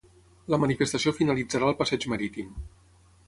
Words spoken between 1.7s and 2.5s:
passeig marítim.